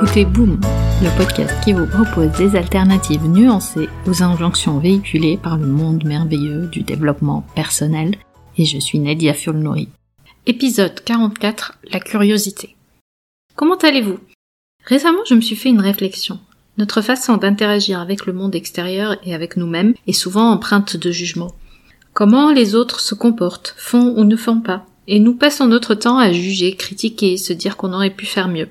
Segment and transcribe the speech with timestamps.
[0.00, 0.60] écoutez Boom,
[1.02, 6.68] le podcast qui vous propose des alternatives nuancées aux injonctions véhiculées par le monde merveilleux
[6.68, 8.14] du développement personnel.
[8.56, 9.88] Et je suis Nadia Fulnori.
[10.46, 12.76] Épisode 44, la curiosité.
[13.56, 14.20] Comment allez-vous?
[14.84, 16.38] Récemment, je me suis fait une réflexion.
[16.76, 21.56] Notre façon d'interagir avec le monde extérieur et avec nous-mêmes est souvent empreinte de jugement.
[22.12, 26.18] Comment les autres se comportent, font ou ne font pas, et nous passons notre temps
[26.18, 28.68] à juger, critiquer, se dire qu'on aurait pu faire mieux.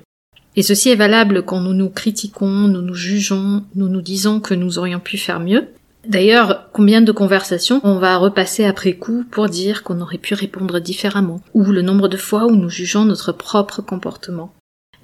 [0.58, 4.54] Et ceci est valable quand nous nous critiquons, nous nous jugeons, nous nous disons que
[4.54, 5.68] nous aurions pu faire mieux.
[6.04, 10.80] D'ailleurs, combien de conversations on va repasser après coup pour dire qu'on aurait pu répondre
[10.80, 14.52] différemment, ou le nombre de fois où nous jugeons notre propre comportement.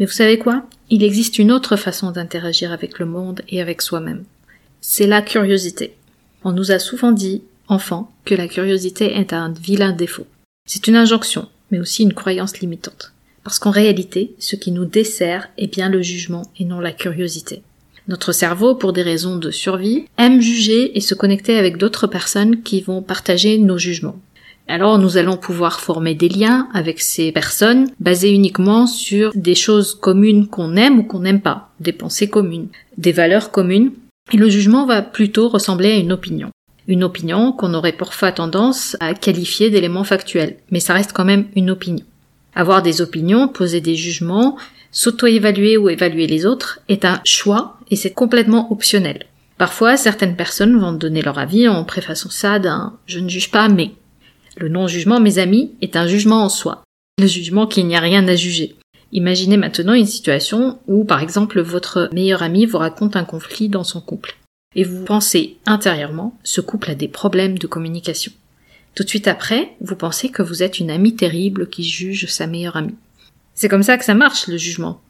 [0.00, 0.64] Mais vous savez quoi?
[0.90, 4.24] Il existe une autre façon d'interagir avec le monde et avec soi-même.
[4.80, 5.94] C'est la curiosité.
[6.42, 10.26] On nous a souvent dit, enfant, que la curiosité est un vilain défaut.
[10.66, 13.13] C'est une injonction, mais aussi une croyance limitante.
[13.44, 17.62] Parce qu'en réalité, ce qui nous dessert est bien le jugement et non la curiosité.
[18.08, 22.62] Notre cerveau, pour des raisons de survie, aime juger et se connecter avec d'autres personnes
[22.62, 24.18] qui vont partager nos jugements.
[24.66, 29.94] Alors nous allons pouvoir former des liens avec ces personnes basés uniquement sur des choses
[29.94, 33.92] communes qu'on aime ou qu'on n'aime pas, des pensées communes, des valeurs communes,
[34.32, 36.50] et le jugement va plutôt ressembler à une opinion.
[36.88, 41.46] Une opinion qu'on aurait parfois tendance à qualifier d'élément factuel, mais ça reste quand même
[41.56, 42.04] une opinion.
[42.54, 44.56] Avoir des opinions, poser des jugements,
[44.92, 49.26] s'auto-évaluer ou évaluer les autres est un choix et c'est complètement optionnel.
[49.58, 53.68] Parfois, certaines personnes vont donner leur avis en préfaçant ça d'un je ne juge pas
[53.68, 53.92] mais.
[54.56, 56.84] Le non-jugement, mes amis, est un jugement en soi.
[57.20, 58.76] Le jugement qu'il n'y a rien à juger.
[59.12, 63.84] Imaginez maintenant une situation où, par exemple, votre meilleur ami vous raconte un conflit dans
[63.84, 64.36] son couple.
[64.74, 68.32] Et vous pensez intérieurement, ce couple a des problèmes de communication.
[68.94, 72.46] Tout de suite après, vous pensez que vous êtes une amie terrible qui juge sa
[72.46, 72.94] meilleure amie.
[73.54, 75.00] C'est comme ça que ça marche, le jugement.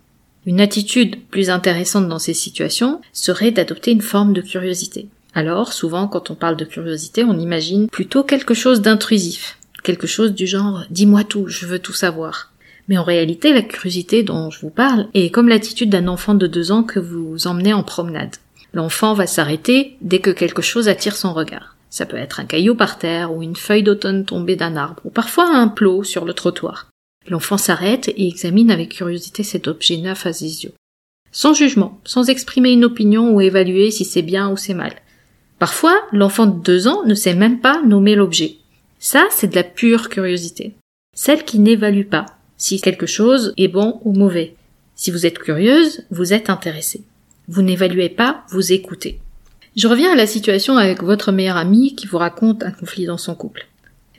[0.47, 5.09] Une attitude plus intéressante dans ces situations serait d'adopter une forme de curiosité.
[5.35, 10.33] Alors, souvent, quand on parle de curiosité, on imagine plutôt quelque chose d'intrusif, quelque chose
[10.33, 12.53] du genre dis-moi tout, je veux tout savoir.
[12.89, 16.47] Mais en réalité, la curiosité dont je vous parle est comme l'attitude d'un enfant de
[16.47, 18.37] deux ans que vous emmenez en promenade.
[18.75, 21.74] L'enfant va s'arrêter dès que quelque chose attire son regard.
[21.95, 25.11] Ça peut être un caillou par terre ou une feuille d'automne tombée d'un arbre ou
[25.11, 26.91] parfois un plot sur le trottoir.
[27.29, 30.73] L'enfant s'arrête et examine avec curiosité cet objet neuf à ses.
[31.31, 34.93] Sans jugement, sans exprimer une opinion ou évaluer si c'est bien ou c'est mal.
[35.61, 38.57] Parfois, l'enfant de deux ans ne sait même pas nommer l'objet.
[38.99, 40.75] Ça, c'est de la pure curiosité.
[41.15, 44.57] Celle qui n'évalue pas si quelque chose est bon ou mauvais.
[44.97, 47.05] Si vous êtes curieuse, vous êtes intéressé.
[47.47, 49.21] Vous n'évaluez pas, vous écoutez.
[49.77, 53.19] Je reviens à la situation avec votre meilleur ami qui vous raconte un conflit dans
[53.19, 53.67] son couple.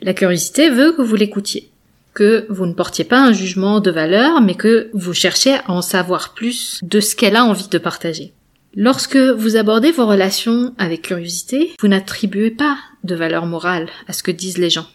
[0.02, 1.70] La curiosité veut que vous l'écoutiez,
[2.12, 5.80] que vous ne portiez pas un jugement de valeur, mais que vous cherchiez à en
[5.80, 8.34] savoir plus de ce qu'elle a envie de partager.
[8.74, 14.22] Lorsque vous abordez vos relations avec curiosité, vous n'attribuez pas de valeur morale à ce
[14.22, 14.86] que disent les gens.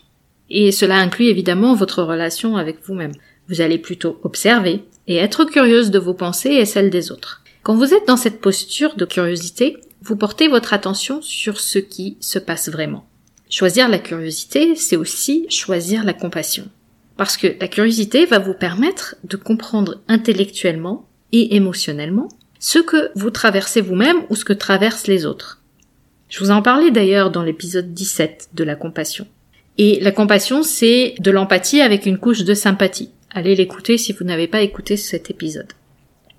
[0.51, 3.13] Et cela inclut évidemment votre relation avec vous-même.
[3.49, 7.40] Vous allez plutôt observer et être curieuse de vos pensées et celles des autres.
[7.63, 12.17] Quand vous êtes dans cette posture de curiosité, vous portez votre attention sur ce qui
[12.19, 13.07] se passe vraiment.
[13.51, 16.65] Choisir la curiosité, c'est aussi choisir la compassion.
[17.17, 22.29] Parce que la curiosité va vous permettre de comprendre intellectuellement et émotionnellement
[22.59, 25.61] ce que vous traversez vous-même ou ce que traversent les autres.
[26.29, 29.27] Je vous en parlais d'ailleurs dans l'épisode 17 de la compassion.
[29.77, 33.11] Et la compassion, c'est de l'empathie avec une couche de sympathie.
[33.29, 35.73] Allez l'écouter si vous n'avez pas écouté cet épisode.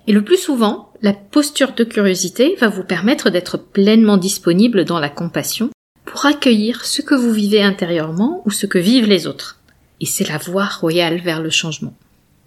[0.07, 4.99] Et le plus souvent, la posture de curiosité va vous permettre d'être pleinement disponible dans
[4.99, 5.69] la compassion
[6.05, 9.59] pour accueillir ce que vous vivez intérieurement ou ce que vivent les autres.
[10.01, 11.95] Et c'est la voie royale vers le changement.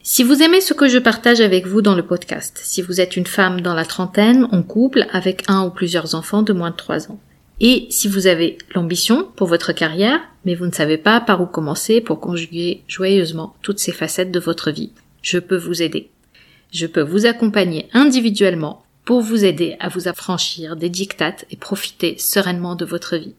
[0.02, 3.16] Si vous aimez ce que je partage avec vous dans le podcast, si vous êtes
[3.16, 6.76] une femme dans la trentaine, en couple, avec un ou plusieurs enfants de moins de
[6.76, 7.18] trois ans,
[7.58, 11.46] et si vous avez l'ambition pour votre carrière, mais vous ne savez pas par où
[11.46, 14.92] commencer pour conjuguer joyeusement toutes ces facettes de votre vie,
[15.22, 16.10] je peux vous aider.
[16.72, 22.18] Je peux vous accompagner individuellement pour vous aider à vous affranchir des dictates et profiter
[22.18, 23.34] sereinement de votre vie.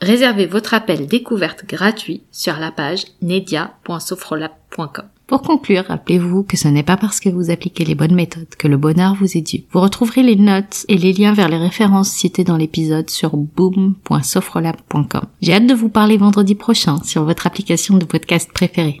[0.00, 5.04] Réservez votre appel découverte gratuit sur la page nedia.sofrolab.com.
[5.30, 8.66] Pour conclure, rappelez-vous que ce n'est pas parce que vous appliquez les bonnes méthodes que
[8.66, 9.62] le bonheur vous est dû.
[9.70, 15.26] Vous retrouverez les notes et les liens vers les références citées dans l'épisode sur boom.sofrolab.com.
[15.40, 19.00] J'ai hâte de vous parler vendredi prochain sur votre application de podcast préférée.